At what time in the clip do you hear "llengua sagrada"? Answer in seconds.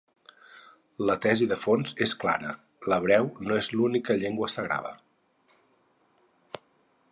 4.23-4.95